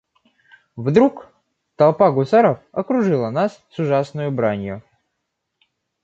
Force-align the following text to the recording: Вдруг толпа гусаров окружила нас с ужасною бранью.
Вдруг 0.77 1.31
толпа 1.75 2.09
гусаров 2.09 2.57
окружила 2.71 3.29
нас 3.29 3.63
с 3.69 3.77
ужасною 3.77 4.31
бранью. 4.31 4.81